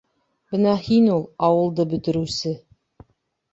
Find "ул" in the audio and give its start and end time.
1.17-1.21